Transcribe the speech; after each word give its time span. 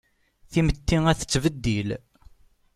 Timetti 0.51 0.97
a 1.11 1.13
tettbeddil 1.19 1.89